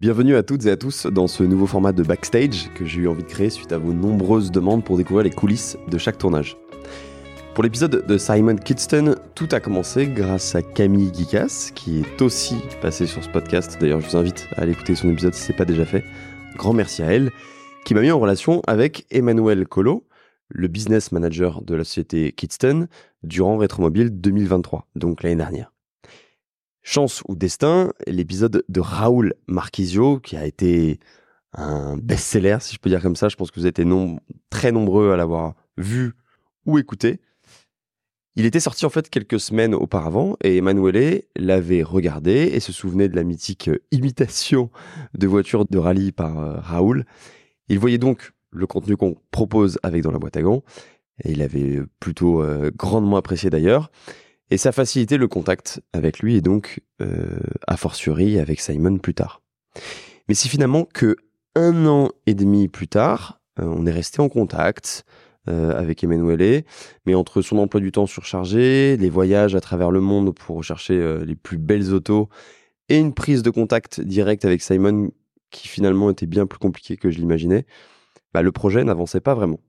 Bienvenue 0.00 0.36
à 0.36 0.44
toutes 0.44 0.64
et 0.66 0.70
à 0.70 0.76
tous 0.76 1.06
dans 1.06 1.26
ce 1.26 1.42
nouveau 1.42 1.66
format 1.66 1.90
de 1.90 2.04
backstage 2.04 2.72
que 2.76 2.84
j'ai 2.84 3.00
eu 3.00 3.08
envie 3.08 3.24
de 3.24 3.28
créer 3.28 3.50
suite 3.50 3.72
à 3.72 3.78
vos 3.78 3.92
nombreuses 3.92 4.52
demandes 4.52 4.84
pour 4.84 4.96
découvrir 4.96 5.24
les 5.24 5.32
coulisses 5.32 5.76
de 5.88 5.98
chaque 5.98 6.18
tournage. 6.18 6.56
Pour 7.52 7.64
l'épisode 7.64 8.06
de 8.06 8.16
Simon 8.16 8.54
Kidston, 8.54 9.16
tout 9.34 9.48
a 9.50 9.58
commencé 9.58 10.06
grâce 10.06 10.54
à 10.54 10.62
Camille 10.62 11.10
Guicas, 11.10 11.72
qui 11.74 11.98
est 11.98 12.22
aussi 12.22 12.54
passée 12.80 13.08
sur 13.08 13.24
ce 13.24 13.28
podcast. 13.28 13.76
D'ailleurs, 13.80 14.00
je 14.00 14.10
vous 14.10 14.16
invite 14.16 14.46
à 14.54 14.60
aller 14.60 14.70
écouter 14.70 14.94
son 14.94 15.10
épisode 15.10 15.34
si 15.34 15.42
ce 15.42 15.50
n'est 15.50 15.58
pas 15.58 15.64
déjà 15.64 15.84
fait. 15.84 16.04
Grand 16.56 16.74
merci 16.74 17.02
à 17.02 17.06
elle, 17.06 17.32
qui 17.84 17.94
m'a 17.94 18.00
mis 18.00 18.12
en 18.12 18.20
relation 18.20 18.62
avec 18.68 19.04
Emmanuel 19.10 19.66
Colo, 19.66 20.06
le 20.48 20.68
business 20.68 21.10
manager 21.10 21.60
de 21.62 21.74
la 21.74 21.82
société 21.82 22.30
Kidston, 22.30 22.86
durant 23.24 23.56
Rétromobile 23.56 24.10
2023, 24.10 24.86
donc 24.94 25.24
l'année 25.24 25.34
dernière. 25.34 25.72
Chance 26.90 27.22
ou 27.28 27.36
destin, 27.36 27.92
l'épisode 28.06 28.64
de 28.66 28.80
Raoul 28.80 29.34
Marquisio, 29.46 30.20
qui 30.20 30.38
a 30.38 30.46
été 30.46 30.98
un 31.52 31.98
best-seller, 31.98 32.56
si 32.60 32.74
je 32.74 32.80
peux 32.80 32.88
dire 32.88 33.02
comme 33.02 33.14
ça. 33.14 33.28
Je 33.28 33.36
pense 33.36 33.50
que 33.50 33.60
vous 33.60 33.66
êtes 33.66 33.82
très 34.48 34.72
nombreux 34.72 35.12
à 35.12 35.18
l'avoir 35.18 35.52
vu 35.76 36.14
ou 36.64 36.78
écouté. 36.78 37.20
Il 38.36 38.46
était 38.46 38.58
sorti 38.58 38.86
en 38.86 38.88
fait 38.88 39.10
quelques 39.10 39.38
semaines 39.38 39.74
auparavant 39.74 40.38
et 40.42 40.56
Emanuele 40.56 41.24
l'avait 41.36 41.82
regardé 41.82 42.50
et 42.54 42.58
se 42.58 42.72
souvenait 42.72 43.10
de 43.10 43.16
la 43.16 43.22
mythique 43.22 43.68
imitation 43.90 44.70
de 45.12 45.26
voiture 45.26 45.66
de 45.66 45.76
rallye 45.76 46.10
par 46.10 46.38
euh, 46.38 46.58
Raoul. 46.58 47.04
Il 47.68 47.78
voyait 47.78 47.98
donc 47.98 48.32
le 48.50 48.66
contenu 48.66 48.96
qu'on 48.96 49.18
propose 49.30 49.78
avec 49.82 50.02
dans 50.02 50.10
la 50.10 50.18
boîte 50.18 50.38
à 50.38 50.42
gants 50.42 50.62
et 51.22 51.32
il 51.32 51.42
avait 51.42 51.82
plutôt 52.00 52.42
euh, 52.42 52.70
grandement 52.74 53.18
apprécié 53.18 53.50
d'ailleurs. 53.50 53.90
Et 54.50 54.56
ça 54.56 54.72
facilitait 54.72 55.18
le 55.18 55.28
contact 55.28 55.80
avec 55.92 56.20
lui 56.20 56.36
et 56.36 56.40
donc, 56.40 56.80
euh, 57.02 57.38
a 57.66 57.76
fortiori, 57.76 58.38
avec 58.38 58.60
Simon 58.60 58.98
plus 58.98 59.14
tard. 59.14 59.42
Mais 60.28 60.34
c'est 60.34 60.48
finalement 60.48 60.84
que 60.84 61.16
un 61.54 61.86
an 61.86 62.10
et 62.26 62.34
demi 62.34 62.68
plus 62.68 62.88
tard, 62.88 63.40
euh, 63.60 63.64
on 63.64 63.86
est 63.86 63.92
resté 63.92 64.20
en 64.20 64.28
contact 64.28 65.04
euh, 65.48 65.78
avec 65.78 66.04
Emanuele, 66.04 66.64
mais 67.06 67.14
entre 67.14 67.42
son 67.42 67.58
emploi 67.58 67.80
du 67.80 67.90
temps 67.90 68.06
surchargé, 68.06 68.96
les 68.96 69.10
voyages 69.10 69.54
à 69.54 69.60
travers 69.60 69.90
le 69.90 70.00
monde 70.00 70.34
pour 70.34 70.56
rechercher 70.56 70.94
euh, 70.94 71.24
les 71.24 71.34
plus 71.34 71.58
belles 71.58 71.92
autos, 71.94 72.28
et 72.88 72.98
une 72.98 73.14
prise 73.14 73.42
de 73.42 73.50
contact 73.50 74.00
direct 74.00 74.44
avec 74.44 74.62
Simon 74.62 75.10
qui 75.50 75.68
finalement 75.68 76.10
était 76.10 76.26
bien 76.26 76.46
plus 76.46 76.58
compliquée 76.58 76.96
que 76.96 77.10
je 77.10 77.18
l'imaginais, 77.18 77.64
bah, 78.34 78.42
le 78.42 78.52
projet 78.52 78.84
n'avançait 78.84 79.20
pas 79.20 79.34
vraiment. 79.34 79.60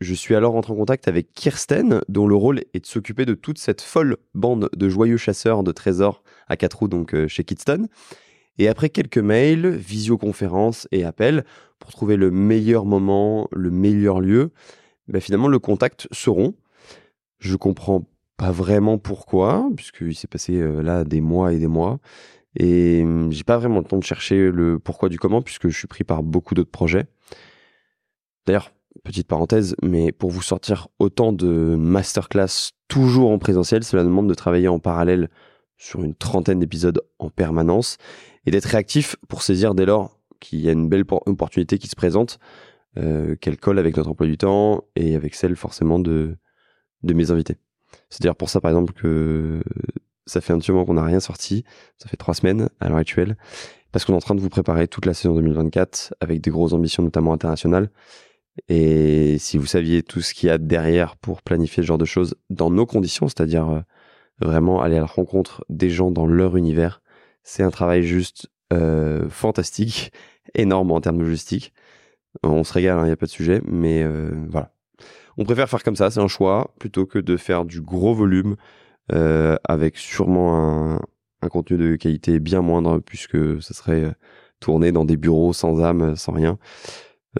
Je 0.00 0.14
suis 0.14 0.34
alors 0.34 0.56
entré 0.56 0.72
en 0.72 0.76
contact 0.76 1.08
avec 1.08 1.34
Kirsten, 1.34 2.00
dont 2.08 2.26
le 2.26 2.34
rôle 2.34 2.62
est 2.72 2.80
de 2.80 2.86
s'occuper 2.86 3.26
de 3.26 3.34
toute 3.34 3.58
cette 3.58 3.82
folle 3.82 4.16
bande 4.32 4.70
de 4.74 4.88
joyeux 4.88 5.18
chasseurs 5.18 5.62
de 5.62 5.72
trésors 5.72 6.22
à 6.48 6.56
quatre 6.56 6.78
roues, 6.78 6.88
donc 6.88 7.14
euh, 7.14 7.28
chez 7.28 7.44
Kidston. 7.44 7.86
Et 8.56 8.68
après 8.68 8.88
quelques 8.88 9.18
mails, 9.18 9.68
visioconférences 9.68 10.88
et 10.90 11.04
appels, 11.04 11.44
pour 11.78 11.90
trouver 11.90 12.16
le 12.16 12.30
meilleur 12.30 12.86
moment, 12.86 13.46
le 13.52 13.70
meilleur 13.70 14.20
lieu, 14.20 14.52
bah, 15.06 15.20
finalement 15.20 15.48
le 15.48 15.58
contact 15.58 16.08
se 16.12 16.30
rompt. 16.30 16.56
Je 17.38 17.56
comprends 17.56 18.08
pas 18.38 18.52
vraiment 18.52 18.96
pourquoi, 18.96 19.68
puisqu'il 19.76 20.14
s'est 20.14 20.28
passé 20.28 20.56
euh, 20.56 20.82
là 20.82 21.04
des 21.04 21.20
mois 21.20 21.52
et 21.52 21.58
des 21.58 21.66
mois. 21.66 21.98
Et 22.56 23.02
hum, 23.02 23.30
j'ai 23.30 23.44
pas 23.44 23.58
vraiment 23.58 23.80
le 23.80 23.84
temps 23.84 23.98
de 23.98 24.04
chercher 24.04 24.50
le 24.50 24.78
pourquoi 24.78 25.10
du 25.10 25.18
comment, 25.18 25.42
puisque 25.42 25.68
je 25.68 25.76
suis 25.76 25.88
pris 25.88 26.04
par 26.04 26.22
beaucoup 26.22 26.54
d'autres 26.54 26.70
projets. 26.70 27.04
D'ailleurs, 28.46 28.72
petite 29.04 29.26
parenthèse, 29.26 29.74
mais 29.82 30.12
pour 30.12 30.30
vous 30.30 30.42
sortir 30.42 30.88
autant 30.98 31.32
de 31.32 31.76
masterclass 31.76 32.72
toujours 32.88 33.30
en 33.30 33.38
présentiel, 33.38 33.84
cela 33.84 34.02
demande 34.02 34.28
de 34.28 34.34
travailler 34.34 34.68
en 34.68 34.78
parallèle 34.78 35.28
sur 35.76 36.02
une 36.02 36.14
trentaine 36.14 36.58
d'épisodes 36.58 37.00
en 37.18 37.30
permanence 37.30 37.96
et 38.46 38.50
d'être 38.50 38.66
réactif 38.66 39.16
pour 39.28 39.42
saisir 39.42 39.74
dès 39.74 39.86
lors 39.86 40.18
qu'il 40.40 40.60
y 40.60 40.68
a 40.68 40.72
une 40.72 40.88
belle 40.88 41.04
opportunité 41.26 41.78
qui 41.78 41.88
se 41.88 41.96
présente, 41.96 42.38
euh, 42.98 43.36
qu'elle 43.36 43.58
colle 43.58 43.78
avec 43.78 43.96
notre 43.96 44.10
emploi 44.10 44.26
du 44.26 44.36
temps 44.36 44.84
et 44.96 45.14
avec 45.14 45.34
celle 45.34 45.56
forcément 45.56 45.98
de, 45.98 46.36
de 47.02 47.14
mes 47.14 47.30
invités. 47.30 47.56
C'est-à-dire 48.08 48.36
pour 48.36 48.50
ça 48.50 48.60
par 48.60 48.70
exemple 48.70 48.92
que 48.92 49.62
ça 50.26 50.40
fait 50.40 50.52
un 50.52 50.58
petit 50.58 50.70
moment 50.70 50.84
qu'on 50.84 50.94
n'a 50.94 51.04
rien 51.04 51.20
sorti, 51.20 51.64
ça 51.98 52.08
fait 52.08 52.16
trois 52.16 52.34
semaines 52.34 52.68
à 52.78 52.88
l'heure 52.88 52.98
actuelle, 52.98 53.36
parce 53.92 54.04
qu'on 54.04 54.12
est 54.12 54.16
en 54.16 54.20
train 54.20 54.34
de 54.34 54.40
vous 54.40 54.48
préparer 54.48 54.86
toute 54.86 55.06
la 55.06 55.14
saison 55.14 55.34
2024 55.34 56.14
avec 56.20 56.40
des 56.40 56.50
grosses 56.50 56.72
ambitions 56.72 57.02
notamment 57.02 57.32
internationales 57.32 57.90
et 58.68 59.38
si 59.38 59.58
vous 59.58 59.66
saviez 59.66 60.02
tout 60.02 60.20
ce 60.20 60.34
qu'il 60.34 60.48
y 60.48 60.50
a 60.50 60.58
derrière 60.58 61.16
pour 61.16 61.42
planifier 61.42 61.82
ce 61.82 61.86
genre 61.86 61.98
de 61.98 62.04
choses 62.04 62.34
dans 62.50 62.70
nos 62.70 62.86
conditions, 62.86 63.28
c'est-à-dire 63.28 63.68
euh, 63.68 63.80
vraiment 64.40 64.82
aller 64.82 64.96
à 64.96 65.00
la 65.00 65.06
rencontre 65.06 65.64
des 65.68 65.90
gens 65.90 66.10
dans 66.10 66.26
leur 66.26 66.56
univers, 66.56 67.02
c'est 67.42 67.62
un 67.62 67.70
travail 67.70 68.02
juste 68.02 68.48
euh, 68.72 69.28
fantastique, 69.28 70.12
énorme 70.54 70.90
en 70.92 71.00
termes 71.00 71.18
de 71.18 71.24
logistique. 71.24 71.72
On 72.42 72.64
se 72.64 72.72
régale, 72.72 72.98
il 72.98 73.00
hein, 73.00 73.06
n'y 73.06 73.12
a 73.12 73.16
pas 73.16 73.26
de 73.26 73.30
sujet, 73.30 73.60
mais 73.66 74.02
euh, 74.02 74.30
voilà. 74.48 74.72
On 75.36 75.44
préfère 75.44 75.68
faire 75.68 75.82
comme 75.82 75.96
ça, 75.96 76.10
c'est 76.10 76.20
un 76.20 76.28
choix, 76.28 76.74
plutôt 76.78 77.06
que 77.06 77.18
de 77.18 77.36
faire 77.36 77.64
du 77.64 77.80
gros 77.80 78.14
volume 78.14 78.56
avec 79.08 79.96
sûrement 79.96 80.94
un, 80.94 81.00
un, 81.42 81.48
contenu 81.48 81.76
de 81.76 81.96
qualité 81.96 82.38
bien 82.38 82.62
moindre, 82.62 83.00
puisque 83.00 83.60
ça 83.60 83.74
serait 83.74 84.14
tourné 84.60 84.92
dans 84.92 85.04
des 85.04 85.16
bureaux 85.16 85.52
sans 85.52 85.82
âme, 85.82 86.14
sans 86.14 86.32
rien. 86.32 86.58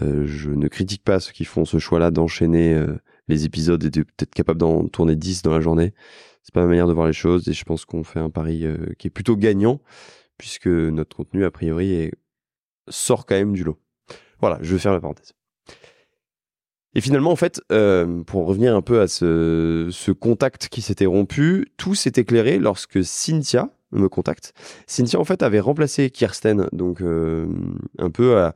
Euh, 0.02 0.24
je 0.26 0.50
ne 0.50 0.68
critique 0.68 1.02
pas 1.02 1.18
ceux 1.18 1.32
qui 1.32 1.44
font 1.44 1.64
ce 1.64 1.78
choix-là 1.78 2.10
d'enchaîner 2.10 2.74
euh, 2.74 2.96
les 3.28 3.44
épisodes 3.44 3.82
et 3.82 3.90
d'être 3.90 4.34
capable 4.34 4.60
d'en 4.60 4.86
tourner 4.86 5.16
10 5.16 5.42
dans 5.42 5.52
la 5.52 5.60
journée. 5.60 5.94
C'est 6.42 6.54
pas 6.54 6.62
ma 6.62 6.68
manière 6.68 6.86
de 6.86 6.92
voir 6.92 7.06
les 7.06 7.12
choses 7.12 7.48
et 7.48 7.52
je 7.52 7.64
pense 7.64 7.84
qu'on 7.84 8.04
fait 8.04 8.20
un 8.20 8.30
pari 8.30 8.64
euh, 8.64 8.76
qui 8.98 9.08
est 9.08 9.10
plutôt 9.10 9.36
gagnant 9.36 9.80
puisque 10.38 10.68
notre 10.68 11.16
contenu 11.16 11.44
a 11.44 11.50
priori 11.50 12.10
sort 12.88 13.26
quand 13.26 13.34
même 13.34 13.52
du 13.52 13.62
lot. 13.62 13.78
Voilà, 14.40 14.58
je 14.62 14.72
vais 14.72 14.78
faire 14.78 14.92
la 14.92 15.00
parenthèse. 15.00 15.34
Et 16.94 17.02
finalement, 17.02 17.30
en 17.30 17.36
fait, 17.36 17.60
pour 18.26 18.46
revenir 18.46 18.74
un 18.74 18.80
peu 18.80 19.02
à 19.02 19.06
ce, 19.06 19.88
ce 19.92 20.10
contact 20.12 20.68
qui 20.68 20.80
s'était 20.80 21.04
rompu, 21.04 21.70
tout 21.76 21.94
s'est 21.94 22.14
éclairé 22.16 22.58
lorsque 22.58 23.04
Cynthia 23.04 23.68
me 23.92 24.08
contacte. 24.08 24.54
Cynthia, 24.86 25.20
en 25.20 25.24
fait, 25.24 25.42
avait 25.42 25.60
remplacé 25.60 26.08
Kirsten, 26.08 26.68
donc 26.72 27.02
un 27.02 28.10
peu 28.10 28.38
à, 28.38 28.54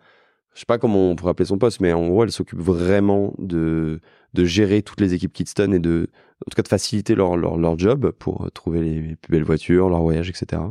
je 0.54 0.60
sais 0.60 0.66
pas 0.66 0.78
comment 0.78 1.10
on 1.10 1.16
pourrait 1.16 1.32
appeler 1.32 1.46
son 1.46 1.58
poste, 1.58 1.80
mais 1.80 1.92
en 1.92 2.06
gros, 2.06 2.24
elle 2.24 2.32
s'occupe 2.32 2.60
vraiment 2.60 3.34
de, 3.38 4.00
de 4.34 4.44
gérer 4.44 4.82
toutes 4.82 5.00
les 5.00 5.12
équipes 5.12 5.32
Kidston 5.32 5.72
et 5.72 5.80
de, 5.80 6.08
en 6.46 6.50
tout 6.50 6.56
cas, 6.56 6.62
de 6.62 6.68
faciliter 6.68 7.14
leur, 7.14 7.36
leur, 7.36 7.56
leur 7.56 7.78
job 7.78 8.12
pour 8.12 8.50
trouver 8.52 8.80
les 8.82 9.16
plus 9.16 9.32
belles 9.32 9.44
voitures, 9.44 9.88
leur 9.88 10.00
voyage, 10.00 10.30
etc. 10.30 10.62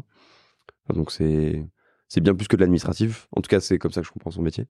Donc 0.94 1.12
c'est, 1.12 1.66
c'est 2.08 2.22
bien 2.22 2.34
plus 2.34 2.48
que 2.48 2.56
de 2.56 2.62
l'administratif. 2.62 3.28
En 3.36 3.42
tout 3.42 3.50
cas, 3.50 3.60
c'est 3.60 3.78
comme 3.78 3.92
ça 3.92 4.02
que 4.02 4.08
je 4.08 4.12
comprends 4.12 4.32
son 4.32 4.42
métier. 4.42 4.68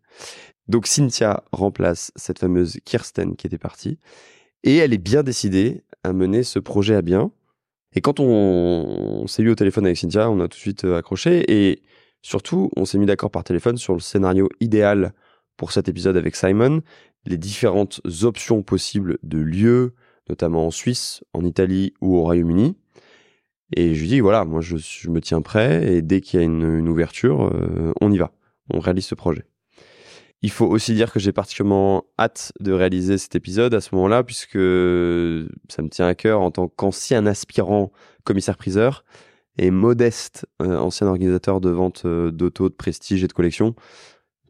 Donc 0.67 0.87
Cynthia 0.87 1.43
remplace 1.51 2.11
cette 2.15 2.39
fameuse 2.39 2.79
Kirsten 2.83 3.35
qui 3.35 3.47
était 3.47 3.57
partie. 3.57 3.99
Et 4.63 4.77
elle 4.77 4.93
est 4.93 4.97
bien 4.97 5.23
décidée 5.23 5.83
à 6.03 6.13
mener 6.13 6.43
ce 6.43 6.57
projet 6.57 6.95
à 6.95 7.01
bien. 7.01 7.31
Et 7.95 8.01
quand 8.01 8.19
on, 8.19 8.25
on 8.25 9.27
s'est 9.27 9.43
eu 9.43 9.49
au 9.49 9.55
téléphone 9.55 9.85
avec 9.85 9.97
Cynthia, 9.97 10.29
on 10.29 10.39
a 10.39 10.47
tout 10.47 10.57
de 10.57 10.61
suite 10.61 10.85
euh, 10.85 10.97
accroché. 10.97 11.43
Et 11.47 11.83
Surtout, 12.23 12.71
on 12.77 12.85
s'est 12.85 12.97
mis 12.97 13.05
d'accord 13.05 13.29
par 13.29 13.43
téléphone 13.43 13.77
sur 13.77 13.93
le 13.93 13.99
scénario 13.99 14.49
idéal 14.61 15.13
pour 15.57 15.73
cet 15.73 15.89
épisode 15.89 16.15
avec 16.15 16.35
Simon, 16.37 16.81
les 17.25 17.37
différentes 17.37 18.01
options 18.23 18.63
possibles 18.63 19.19
de 19.23 19.37
lieux, 19.37 19.93
notamment 20.29 20.65
en 20.65 20.71
Suisse, 20.71 21.21
en 21.33 21.43
Italie 21.43 21.93
ou 22.01 22.15
au 22.15 22.21
Royaume-Uni. 22.21 22.77
Et 23.75 23.93
je 23.93 24.01
lui 24.01 24.07
dis, 24.07 24.19
voilà, 24.21 24.45
moi 24.45 24.61
je, 24.61 24.75
me 25.09 25.19
tiens 25.19 25.41
prêt 25.41 25.85
et 25.93 26.01
dès 26.01 26.21
qu'il 26.21 26.39
y 26.39 26.43
a 26.43 26.45
une, 26.45 26.87
ouverture, 26.87 27.51
euh, 27.53 27.91
on 27.99 28.11
y 28.11 28.17
va, 28.17 28.31
on 28.71 28.79
réalise 28.79 29.05
ce 29.05 29.15
projet. 29.15 29.43
Il 30.41 30.51
faut 30.51 30.65
aussi 30.65 30.93
dire 30.93 31.11
que 31.11 31.19
j'ai 31.19 31.33
particulièrement 31.33 32.05
hâte 32.17 32.53
de 32.59 32.71
réaliser 32.71 33.17
cet 33.17 33.35
épisode 33.35 33.73
à 33.73 33.81
ce 33.81 33.95
moment-là, 33.95 34.23
puisque 34.23 34.59
ça 35.69 35.81
me 35.81 35.89
tient 35.89 36.07
à 36.07 36.15
cœur 36.15 36.41
en 36.41 36.51
tant 36.51 36.67
qu'ancien 36.67 37.25
aspirant 37.25 37.91
commissaire-priseur 38.23 39.03
et 39.57 39.71
modeste, 39.71 40.45
euh, 40.61 40.77
ancien 40.77 41.07
organisateur 41.07 41.61
de 41.61 41.69
vente 41.69 42.03
euh, 42.05 42.31
d'auto 42.31 42.69
de 42.69 42.73
prestige 42.73 43.23
et 43.23 43.27
de 43.27 43.33
collection. 43.33 43.75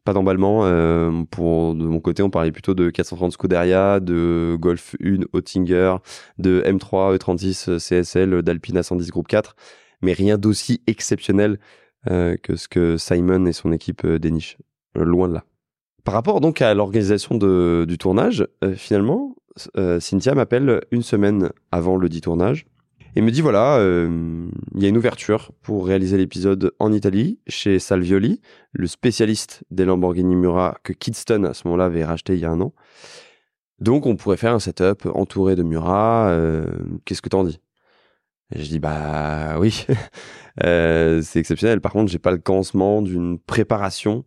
Pas 0.04 0.12
d'emballement. 0.12 0.64
Euh, 0.64 1.24
pour 1.30 1.74
de 1.74 1.84
mon 1.84 2.00
côté, 2.00 2.22
on 2.22 2.30
parlait 2.30 2.52
plutôt 2.52 2.74
de 2.74 2.90
430 2.90 3.32
Scuderia, 3.32 4.00
de 4.00 4.56
Golf 4.60 4.96
1 5.02 5.20
Oettinger, 5.32 5.96
de 6.38 6.62
M3 6.66 7.16
E36 7.16 7.78
CSL, 7.78 8.42
d'Alpina 8.42 8.82
110 8.82 9.10
Groupe 9.10 9.28
4, 9.28 9.56
mais 10.02 10.12
rien 10.12 10.36
d'aussi 10.36 10.82
exceptionnel 10.86 11.58
que 12.06 12.54
ce 12.54 12.68
que 12.68 12.98
Simon 12.98 13.46
et 13.46 13.54
son 13.54 13.72
équipe 13.72 14.06
dénichent. 14.06 14.58
loin 14.94 15.26
de 15.26 15.32
là. 15.32 15.44
Par 16.04 16.12
rapport 16.12 16.42
donc 16.42 16.60
à 16.60 16.74
l'organisation 16.74 17.38
du 17.38 17.96
tournage, 17.96 18.46
finalement, 18.76 19.34
Cynthia 20.00 20.34
m'appelle 20.34 20.82
une 20.90 21.00
semaine 21.00 21.48
avant 21.72 21.96
le 21.96 22.10
dit 22.10 22.20
tournage 22.20 22.66
et 23.16 23.20
me 23.20 23.30
dit 23.30 23.42
voilà, 23.42 23.76
euh, 23.78 24.48
il 24.74 24.82
y 24.82 24.86
a 24.86 24.88
une 24.88 24.96
ouverture 24.96 25.52
pour 25.62 25.86
réaliser 25.86 26.16
l'épisode 26.16 26.72
en 26.80 26.92
Italie 26.92 27.38
chez 27.46 27.78
Salvioli, 27.78 28.40
le 28.72 28.86
spécialiste 28.88 29.62
des 29.70 29.84
Lamborghini 29.84 30.34
Murat 30.34 30.78
que 30.82 30.92
Kidston 30.92 31.44
à 31.44 31.54
ce 31.54 31.66
moment-là 31.68 31.84
avait 31.84 32.04
racheté 32.04 32.34
il 32.34 32.40
y 32.40 32.44
a 32.44 32.50
un 32.50 32.60
an. 32.60 32.74
Donc 33.78 34.06
on 34.06 34.16
pourrait 34.16 34.36
faire 34.36 34.52
un 34.52 34.58
setup 34.58 35.06
entouré 35.14 35.54
de 35.54 35.62
Murat. 35.62 36.28
Euh, 36.30 36.66
qu'est-ce 37.04 37.22
que 37.22 37.28
t'en 37.28 37.44
dis? 37.44 37.60
Et 38.54 38.62
je 38.62 38.68
dis 38.68 38.80
bah 38.80 39.58
oui, 39.60 39.86
euh, 40.64 41.22
c'est 41.22 41.38
exceptionnel. 41.38 41.80
Par 41.80 41.92
contre, 41.92 42.10
j'ai 42.10 42.18
pas 42.18 42.32
le 42.32 42.38
commencement 42.38 43.00
d'une 43.00 43.38
préparation 43.38 44.24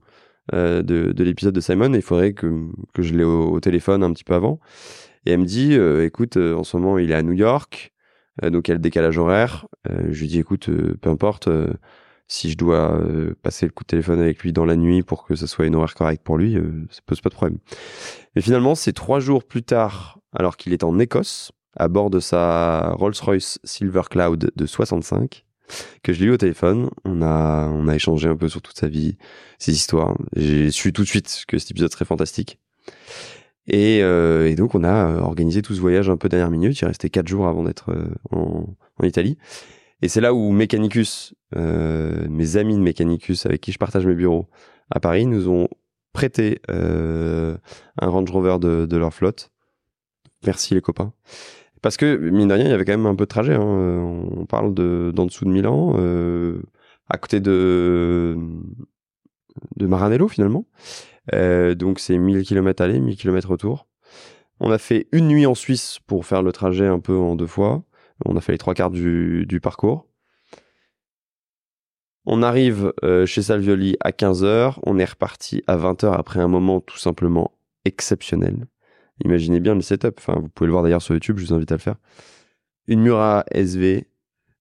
de, 0.53 0.81
de 0.81 1.23
l'épisode 1.25 1.53
de 1.53 1.59
Simon. 1.59 1.93
il 1.93 2.01
faudrait 2.01 2.31
que, 2.31 2.69
que 2.93 3.01
je 3.01 3.13
l'ai 3.13 3.25
au, 3.25 3.59
téléphone 3.59 4.01
un 4.01 4.13
petit 4.13 4.23
peu 4.23 4.33
avant. 4.33 4.61
Et 5.25 5.31
elle 5.31 5.41
me 5.41 5.45
dit, 5.45 5.73
écoute, 6.05 6.37
en 6.37 6.63
ce 6.63 6.77
moment, 6.77 6.97
il 6.97 7.11
est 7.11 7.15
à 7.15 7.21
New 7.21 7.33
York, 7.33 7.91
donc 8.43 8.67
il 8.67 8.71
y 8.71 8.73
a 8.73 8.75
le 8.75 8.81
décalage 8.81 9.17
horaire. 9.17 9.67
je 9.89 10.19
lui 10.19 10.27
dis, 10.27 10.39
écoute, 10.39 10.69
peu 11.01 11.09
importe 11.09 11.49
si 12.27 12.51
je 12.51 12.57
dois 12.57 13.01
passer 13.41 13.65
le 13.65 13.71
coup 13.71 13.83
de 13.83 13.87
téléphone 13.87 14.19
avec 14.19 14.39
lui 14.43 14.51
dans 14.51 14.65
la 14.65 14.75
nuit 14.75 15.01
pour 15.01 15.25
que 15.25 15.35
ce 15.35 15.47
soit 15.47 15.65
une 15.65 15.75
horaire 15.75 15.95
correcte 15.95 16.23
pour 16.23 16.37
lui, 16.37 16.57
ça 16.89 17.01
pose 17.05 17.21
pas 17.21 17.29
de 17.29 17.35
problème. 17.35 17.59
Mais 18.35 18.41
finalement, 18.41 18.75
c'est 18.75 18.93
trois 18.93 19.19
jours 19.19 19.43
plus 19.43 19.63
tard, 19.63 20.19
alors 20.33 20.57
qu'il 20.57 20.73
est 20.73 20.83
en 20.83 20.99
Écosse, 20.99 21.51
à 21.75 21.87
bord 21.87 22.09
de 22.09 22.19
sa 22.19 22.91
Rolls-Royce 22.91 23.59
Silver 23.63 24.03
Cloud 24.09 24.51
de 24.55 24.65
65 24.65 25.45
que 26.03 26.13
je 26.13 26.19
l'ai 26.19 26.25
eu 26.27 26.31
au 26.31 26.37
téléphone. 26.37 26.89
On 27.05 27.21
a, 27.21 27.67
on 27.67 27.87
a 27.87 27.95
échangé 27.95 28.27
un 28.27 28.35
peu 28.35 28.49
sur 28.49 28.61
toute 28.61 28.77
sa 28.77 28.87
vie, 28.87 29.17
ses 29.59 29.73
histoires. 29.73 30.17
J'ai 30.35 30.71
su 30.71 30.93
tout 30.93 31.03
de 31.03 31.07
suite 31.07 31.43
que 31.47 31.57
cet 31.57 31.71
épisode 31.71 31.91
serait 31.91 32.05
fantastique. 32.05 32.59
Et, 33.67 34.01
euh, 34.01 34.49
et, 34.49 34.55
donc 34.55 34.75
on 34.75 34.83
a 34.83 35.17
organisé 35.21 35.61
tout 35.61 35.73
ce 35.73 35.81
voyage 35.81 36.09
un 36.09 36.17
peu 36.17 36.29
dernière 36.29 36.49
minute. 36.49 36.79
Il 36.79 36.85
restait 36.85 37.09
quatre 37.09 37.27
jours 37.27 37.47
avant 37.47 37.63
d'être 37.63 37.91
euh, 37.91 38.09
en, 38.31 38.65
Italie. 39.03 39.37
Et 40.01 40.07
c'est 40.07 40.21
là 40.21 40.33
où 40.33 40.51
Mechanicus, 40.51 41.33
euh, 41.55 42.27
mes 42.29 42.57
amis 42.57 42.75
de 42.75 42.81
Mechanicus 42.81 43.45
avec 43.45 43.61
qui 43.61 43.71
je 43.71 43.77
partage 43.77 44.05
mes 44.05 44.15
bureaux 44.15 44.47
à 44.89 44.99
Paris, 44.99 45.25
nous 45.25 45.49
ont 45.49 45.67
prêté 46.13 46.61
euh, 46.71 47.57
un 47.99 48.07
Range 48.07 48.29
Rover 48.29 48.57
de, 48.59 48.97
leur 48.97 49.13
flotte. 49.13 49.51
Merci 50.45 50.73
les 50.73 50.81
copains. 50.81 51.13
Parce 51.81 51.97
que, 51.97 52.15
mine 52.15 52.47
de 52.47 52.53
rien, 52.53 52.65
il 52.65 52.71
y 52.71 52.73
avait 52.73 52.85
quand 52.85 52.93
même 52.93 53.05
un 53.05 53.15
peu 53.15 53.25
de 53.25 53.29
trajet. 53.29 53.53
Hein. 53.53 53.61
On 53.61 54.45
parle 54.45 54.73
de 54.73 55.11
d'en 55.13 55.25
dessous 55.25 55.45
de 55.45 55.51
Milan, 55.51 55.93
euh, 55.97 56.61
à 57.09 57.17
côté 57.17 57.39
de, 57.39 58.35
de 59.75 59.85
Maranello, 59.85 60.27
finalement. 60.27 60.65
Euh, 61.33 61.75
donc, 61.75 61.99
c'est 61.99 62.17
1000 62.17 62.43
km 62.43 62.81
aller, 62.83 62.99
1000 62.99 63.17
km 63.17 63.49
retour. 63.49 63.87
On 64.59 64.71
a 64.71 64.77
fait 64.77 65.07
une 65.11 65.27
nuit 65.27 65.45
en 65.45 65.55
Suisse 65.55 65.99
pour 66.07 66.25
faire 66.25 66.41
le 66.41 66.51
trajet 66.51 66.87
un 66.87 66.99
peu 66.99 67.15
en 67.15 67.35
deux 67.35 67.47
fois. 67.47 67.83
On 68.25 68.35
a 68.35 68.41
fait 68.41 68.53
les 68.53 68.57
trois 68.57 68.73
quarts 68.73 68.89
du, 68.89 69.59
parcours. 69.61 70.07
On 72.25 72.41
arrive 72.41 72.93
euh, 73.03 73.25
chez 73.25 73.41
Salvioli 73.41 73.95
à 73.99 74.11
15h. 74.11 74.79
On 74.83 74.97
est 74.97 75.05
reparti 75.05 75.63
à 75.67 75.77
20h 75.77 76.11
après 76.13 76.39
un 76.39 76.47
moment 76.47 76.81
tout 76.81 76.97
simplement 76.97 77.51
exceptionnel. 77.85 78.65
Imaginez 79.23 79.59
bien 79.59 79.75
le 79.75 79.81
setup. 79.81 80.15
Enfin, 80.17 80.39
vous 80.39 80.49
pouvez 80.49 80.67
le 80.67 80.71
voir 80.71 80.83
d'ailleurs 80.83 81.01
sur 81.01 81.13
YouTube, 81.13 81.37
je 81.37 81.45
vous 81.45 81.53
invite 81.53 81.71
à 81.71 81.75
le 81.75 81.81
faire. 81.81 81.95
Une 82.87 83.01
Mura 83.01 83.45
SV, 83.51 84.07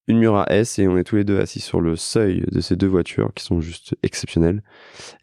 une 0.07 0.19
Mura 0.19 0.45
S, 0.49 0.79
et 0.79 0.87
on 0.87 0.97
est 0.97 1.03
tous 1.03 1.17
les 1.17 1.23
deux 1.23 1.39
assis 1.39 1.59
sur 1.59 1.81
le 1.81 1.95
seuil 1.95 2.43
de 2.51 2.61
ces 2.61 2.75
deux 2.75 2.87
voitures 2.87 3.33
qui 3.33 3.43
sont 3.43 3.61
juste 3.61 3.95
exceptionnelles. 4.03 4.63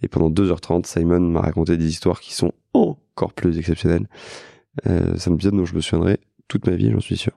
Et 0.03 0.09
pendant 0.09 0.31
2h30, 0.31 0.87
Simon 0.87 1.21
m'a 1.21 1.41
raconté 1.41 1.77
des 1.77 1.87
histoires 1.87 2.21
qui 2.21 2.35
sont 2.35 2.53
encore 2.73 3.33
plus 3.33 3.59
exceptionnelles. 3.59 4.09
Euh, 4.87 5.15
c'est 5.17 5.31
un 5.31 5.35
épisode 5.35 5.55
dont 5.55 5.65
je 5.65 5.75
me 5.75 5.81
souviendrai 5.81 6.19
toute 6.49 6.67
ma 6.67 6.75
vie, 6.75 6.91
j'en 6.91 7.01
suis 7.01 7.17
sûr. 7.17 7.33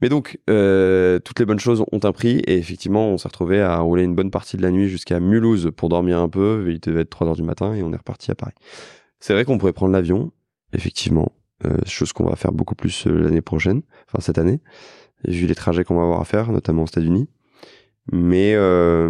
Mais 0.00 0.08
donc, 0.08 0.38
euh, 0.48 1.18
toutes 1.18 1.40
les 1.40 1.46
bonnes 1.46 1.58
choses 1.58 1.84
ont 1.92 2.00
un 2.02 2.12
prix, 2.12 2.38
et 2.46 2.56
effectivement, 2.56 3.08
on 3.08 3.18
s'est 3.18 3.28
retrouvé 3.28 3.60
à 3.60 3.78
rouler 3.78 4.04
une 4.04 4.14
bonne 4.14 4.30
partie 4.30 4.56
de 4.56 4.62
la 4.62 4.70
nuit 4.70 4.88
jusqu'à 4.88 5.18
Mulhouse 5.18 5.70
pour 5.76 5.88
dormir 5.88 6.18
un 6.18 6.28
peu. 6.28 6.66
Il 6.68 6.80
devait 6.80 7.00
être 7.00 7.10
3h 7.10 7.36
du 7.36 7.42
matin, 7.42 7.74
et 7.74 7.82
on 7.82 7.92
est 7.92 7.96
reparti 7.96 8.30
à 8.30 8.34
Paris. 8.34 8.54
C'est 9.20 9.32
vrai 9.32 9.44
qu'on 9.44 9.58
pourrait 9.58 9.72
prendre 9.72 9.92
l'avion, 9.92 10.32
effectivement. 10.72 11.32
Euh, 11.66 11.76
chose 11.86 12.12
qu'on 12.12 12.28
va 12.28 12.36
faire 12.36 12.52
beaucoup 12.52 12.76
plus 12.76 13.08
euh, 13.08 13.18
l'année 13.20 13.40
prochaine, 13.40 13.82
enfin 14.06 14.20
cette 14.20 14.38
année, 14.38 14.60
vu 15.24 15.46
les 15.46 15.54
trajets 15.54 15.84
qu'on 15.84 15.96
va 15.96 16.02
avoir 16.02 16.20
à 16.20 16.24
faire, 16.24 16.52
notamment 16.52 16.82
aux 16.82 16.86
États-Unis. 16.86 17.28
Mais, 18.12 18.54
euh, 18.54 19.08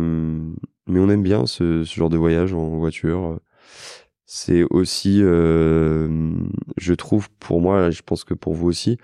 mais 0.86 1.00
on 1.00 1.08
aime 1.10 1.22
bien 1.22 1.46
ce, 1.46 1.84
ce, 1.84 1.94
genre 1.94 2.10
de 2.10 2.16
voyage 2.16 2.52
en 2.52 2.78
voiture. 2.78 3.38
C'est 4.26 4.64
aussi, 4.70 5.20
je 5.20 6.92
trouve, 6.94 7.28
pour 7.38 7.60
moi, 7.60 7.90
je 7.90 8.02
pense 8.02 8.24
que 8.24 8.34
pour 8.34 8.54
vous 8.54 8.66
aussi, 8.66 8.98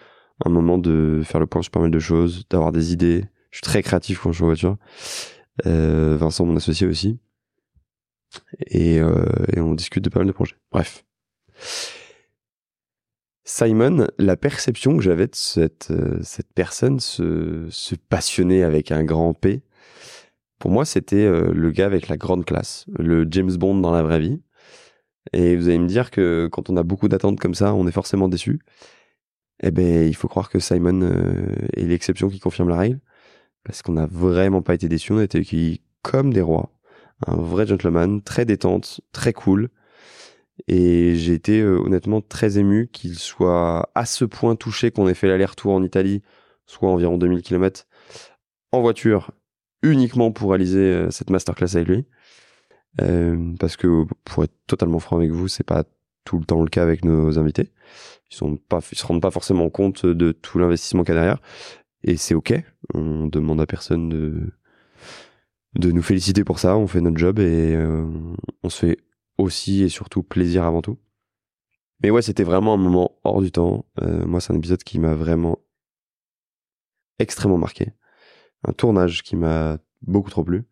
un 0.45 0.51
moment 0.51 0.77
de 0.79 1.23
faire 1.25 1.41
le 1.41 1.47
point 1.47 1.63
sur 1.63 1.71
pas 1.71 1.81
mal 1.81 1.91
de 1.91 1.99
choses, 1.99 2.45
d'avoir 2.51 2.73
des 2.73 2.93
idées. 2.93 3.25
Je 3.51 3.59
suis 3.59 3.63
très 3.63 3.83
créatif 3.83 4.21
quand 4.21 4.33
je 4.33 4.37
suis 4.37 4.45
en 4.45 4.49
voiture. 4.49 4.77
Vincent, 5.65 6.45
mon 6.45 6.57
associé 6.57 6.87
aussi. 6.87 7.19
Et, 8.67 8.97
et 8.97 9.61
on 9.61 9.75
discute 9.75 10.05
de 10.05 10.11
pas 10.11 10.21
mal 10.21 10.27
de 10.27 10.33
projets. 10.33 10.57
Bref. 10.73 11.05
Simon, 13.45 14.07
la 14.19 14.37
perception 14.37 14.97
que 14.97 15.03
j'avais 15.03 15.27
de 15.27 15.35
cette, 15.35 15.91
euh, 15.91 16.19
cette 16.23 16.53
personne, 16.55 16.99
ce, 16.99 17.67
ce, 17.71 17.95
passionné 17.95 18.63
avec 18.63 18.91
un 18.91 19.05
grand 19.05 19.35
P, 19.35 19.63
pour 20.59 20.71
moi, 20.71 20.87
c'était 20.87 21.17
euh, 21.17 21.53
le 21.53 21.71
gars 21.71 21.87
avec 21.87 22.09
la 22.09 22.17
grande 22.17 22.47
classe, 22.47 22.87
le 22.99 23.27
James 23.31 23.55
Bond 23.55 23.77
dans 23.81 23.93
la 23.93 24.03
vraie 24.03 24.21
vie. 24.21 24.41
Et 25.35 25.57
vous 25.57 25.69
allez 25.69 25.79
me 25.79 25.87
dire 25.87 26.11
que 26.11 26.49
quand 26.51 26.71
on 26.71 26.77
a 26.77 26.83
beaucoup 26.83 27.09
d'attentes 27.09 27.39
comme 27.39 27.55
ça, 27.55 27.75
on 27.75 27.87
est 27.87 27.93
forcément 27.93 28.29
déçu. 28.29 28.61
Eh 29.63 29.71
ben, 29.71 30.07
il 30.07 30.15
faut 30.17 30.29
croire 30.29 30.49
que 30.51 30.59
Simon 30.59 31.03
euh, 31.03 31.47
est 31.77 31.85
l'exception 31.85 32.29
qui 32.29 32.41
confirme 32.41 32.71
la 32.71 32.79
règle, 32.79 33.01
parce 33.65 33.83
qu'on 33.83 33.93
n'a 33.93 34.07
vraiment 34.07 34.63
pas 34.63 34.75
été 34.75 34.89
déçus. 34.89 35.13
On 35.13 35.19
a 35.19 35.25
été 35.25 35.39
accueillis 35.39 35.83
comme 36.03 36.33
des 36.33 36.41
rois, 36.41 36.71
un 37.27 37.37
vrai 37.37 37.67
gentleman, 37.67 38.23
très 38.23 38.45
détente, 38.47 39.01
très 39.13 39.33
cool. 39.35 39.69
Et 40.69 41.15
j'ai 41.17 41.35
été 41.35 41.61
euh, 41.61 41.79
honnêtement 41.79 42.21
très 42.21 42.59
ému 42.59 42.89
qu'il 42.93 43.19
soit 43.19 43.91
à 43.95 44.07
ce 44.07 44.25
point 44.25 44.57
touché 44.57 44.91
qu'on 44.91 45.09
ait 45.09 45.15
fait 45.15 45.29
l'aller-retour 45.29 45.73
en 45.73 45.83
Italie, 45.83 46.23
soit 46.67 46.89
environ 46.89 47.19
2000 47.19 47.43
km, 47.43 47.87
en 48.73 48.81
voiture, 48.81 49.33
uniquement 49.83 50.33
pour 50.33 50.51
réaliser 50.51 50.79
euh, 50.79 51.11
cette 51.11 51.31
masterclass 51.31 51.77
avec 51.77 51.89
lui. 51.89 52.07
Euh, 53.01 53.53
parce 53.59 53.77
que 53.77 54.05
pour 54.25 54.45
être 54.45 54.55
totalement 54.67 55.01
franc 55.01 55.17
avec 55.17 55.33
vous, 55.33 55.49
c'est 55.49 55.65
pas 55.65 55.85
tout 56.25 56.39
le 56.39 56.45
temps 56.45 56.63
le 56.63 56.69
cas 56.69 56.83
avec 56.83 57.05
nos 57.05 57.39
invités. 57.39 57.71
Ils 58.31 58.37
sont 58.37 58.57
pas, 58.57 58.81
ils 58.91 58.99
se 58.99 59.07
rendent 59.07 59.21
pas 59.21 59.31
forcément 59.31 59.69
compte 59.69 60.07
de 60.07 60.33
tout 60.33 60.59
l'investissement 60.59 61.05
qu'il 61.05 61.15
y 61.15 61.19
a 61.19 61.21
derrière. 61.21 61.43
Et 62.05 62.17
c'est 62.17 62.35
ok. 62.35 62.55
On 62.95 63.27
demande 63.27 63.61
à 63.61 63.67
personne 63.67 64.09
de, 64.09 64.53
de 65.77 65.91
nous 65.91 66.03
féliciter 66.03 66.45
pour 66.45 66.59
ça. 66.59 66.77
On 66.77 66.87
fait 66.87 67.01
notre 67.01 67.19
job 67.19 67.39
et 67.39 67.75
euh, 67.75 68.07
on 68.63 68.69
se 68.69 68.87
fait 68.87 68.99
aussi 69.39 69.83
et 69.83 69.89
surtout 69.89 70.23
plaisir 70.23 70.65
avant 70.65 70.83
tout. 70.83 70.99
Mais 72.03 72.11
ouais, 72.11 72.23
c'était 72.23 72.45
vraiment 72.45 72.75
un 72.75 72.79
moment 72.79 73.19
hors 73.25 73.41
du 73.41 73.51
temps. 73.51 73.87
Euh, 74.03 74.27
moi, 74.27 74.41
c'est 74.41 74.53
un 74.53 74.57
épisode 74.57 74.83
qui 74.83 74.99
m'a 74.99 75.15
vraiment 75.15 75.59
extrêmement 77.19 77.59
marqué. 77.59 77.93
Un 78.67 78.73
tournage 78.73 79.23
qui 79.23 79.37
m'a 79.37 79.79
beaucoup 80.03 80.31
trop 80.31 80.45
plu. 80.45 80.65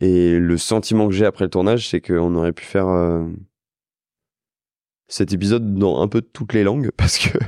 Et 0.00 0.38
le 0.38 0.56
sentiment 0.56 1.08
que 1.08 1.14
j'ai 1.14 1.26
après 1.26 1.44
le 1.44 1.50
tournage, 1.50 1.88
c'est 1.88 2.00
qu'on 2.00 2.34
aurait 2.36 2.52
pu 2.52 2.64
faire 2.64 2.88
euh, 2.88 3.26
cet 5.08 5.32
épisode 5.32 5.74
dans 5.74 6.00
un 6.00 6.08
peu 6.08 6.22
toutes 6.22 6.52
les 6.52 6.62
langues, 6.62 6.90
parce 6.96 7.18
que 7.18 7.38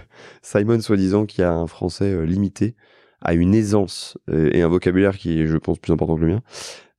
Simon, 0.42 0.80
soi-disant, 0.80 1.26
qui 1.26 1.42
a 1.42 1.52
un 1.52 1.66
français 1.66 2.12
euh, 2.12 2.24
limité, 2.24 2.74
a 3.22 3.34
une 3.34 3.54
aisance 3.54 4.16
et 4.32 4.62
un 4.62 4.68
vocabulaire 4.68 5.18
qui 5.18 5.40
est, 5.40 5.46
je 5.46 5.58
pense, 5.58 5.78
plus 5.78 5.92
important 5.92 6.16
que 6.16 6.22
le 6.22 6.28
mien. 6.28 6.42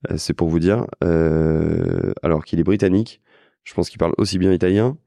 Euh, 0.09 0.17
c'est 0.17 0.33
pour 0.33 0.49
vous 0.49 0.59
dire. 0.59 0.85
Euh, 1.03 2.13
alors 2.23 2.45
qu'il 2.45 2.59
est 2.59 2.63
britannique, 2.63 3.21
je 3.63 3.73
pense 3.73 3.89
qu'il 3.89 3.99
parle 3.99 4.13
aussi 4.17 4.37
bien 4.37 4.51
italien, 4.51 4.97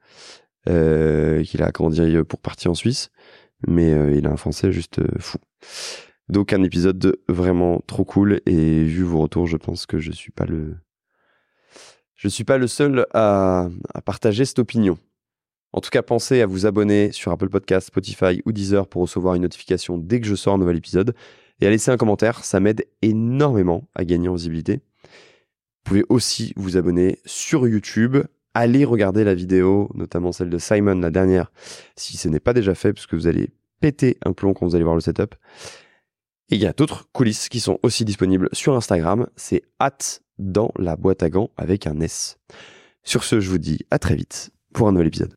euh, 0.69 1.43
qu'il 1.43 1.61
a 1.63 1.71
grandi 1.71 2.17
pour 2.27 2.39
partir 2.39 2.71
en 2.71 2.75
Suisse, 2.75 3.09
mais 3.67 4.17
il 4.17 4.25
a 4.27 4.31
un 4.31 4.37
français 4.37 4.71
juste 4.71 5.01
fou. 5.19 5.37
Donc 6.29 6.53
un 6.53 6.63
épisode 6.63 7.17
vraiment 7.27 7.81
trop 7.87 8.03
cool 8.03 8.41
et 8.45 8.83
vu 8.83 9.03
vos 9.03 9.19
retours, 9.19 9.47
je 9.47 9.57
pense 9.57 9.85
que 9.85 9.99
je 9.99 10.11
suis 10.11 10.31
pas 10.31 10.45
le 10.45 10.75
je 12.15 12.29
suis 12.29 12.45
pas 12.45 12.57
le 12.57 12.67
seul 12.67 13.05
à, 13.13 13.67
partager 14.05 14.45
cette 14.45 14.59
opinion. 14.59 14.97
En 15.73 15.81
tout 15.81 15.89
cas, 15.89 16.01
pensez 16.01 16.41
à 16.41 16.45
vous 16.45 16.65
abonner 16.65 17.11
sur 17.11 17.31
Apple 17.31 17.49
Podcast, 17.49 17.87
Spotify 17.87 18.41
ou 18.45 18.53
Deezer 18.53 18.87
pour 18.87 19.01
recevoir 19.01 19.35
une 19.35 19.41
notification 19.41 19.97
dès 19.97 20.21
que 20.21 20.25
je 20.25 20.35
sors 20.35 20.53
un 20.53 20.57
nouvel 20.57 20.77
épisode 20.77 21.13
et 21.61 21.67
à 21.67 21.69
laisser 21.69 21.91
un 21.91 21.97
commentaire, 21.97 22.43
ça 22.43 22.59
m'aide 22.59 22.85
énormément 23.01 23.87
à 23.95 24.05
gagner 24.05 24.27
en 24.27 24.35
visibilité. 24.35 24.81
Vous 25.03 25.83
pouvez 25.83 26.05
aussi 26.09 26.53
vous 26.55 26.77
abonner 26.77 27.19
sur 27.25 27.67
YouTube. 27.67 28.17
Allez 28.53 28.85
regarder 28.85 29.23
la 29.23 29.35
vidéo, 29.35 29.89
notamment 29.93 30.31
celle 30.31 30.49
de 30.49 30.57
Simon, 30.57 30.95
la 30.95 31.11
dernière, 31.11 31.51
si 31.95 32.17
ce 32.17 32.27
n'est 32.29 32.39
pas 32.39 32.53
déjà 32.53 32.73
fait, 32.73 32.93
parce 32.93 33.05
que 33.05 33.15
vous 33.15 33.27
allez 33.27 33.51
péter 33.81 34.17
un 34.25 34.33
plomb 34.33 34.53
quand 34.53 34.65
vous 34.65 34.75
allez 34.75 34.83
voir 34.83 34.95
le 34.95 35.01
setup. 35.01 35.35
Et 36.49 36.55
il 36.55 36.61
y 36.61 36.67
a 36.67 36.73
d'autres 36.73 37.09
coulisses 37.11 37.49
qui 37.49 37.59
sont 37.59 37.79
aussi 37.83 38.05
disponibles 38.05 38.49
sur 38.53 38.75
Instagram. 38.75 39.27
C'est 39.35 39.63
hâte 39.81 40.21
dans 40.37 40.71
la 40.77 40.95
boîte 40.95 41.23
à 41.23 41.29
gants 41.29 41.49
avec 41.57 41.87
un 41.87 41.99
S. 41.99 42.37
Sur 43.03 43.23
ce, 43.23 43.39
je 43.39 43.49
vous 43.49 43.57
dis 43.57 43.79
à 43.91 43.99
très 43.99 44.15
vite 44.15 44.51
pour 44.73 44.87
un 44.87 44.91
nouvel 44.91 45.07
épisode. 45.07 45.35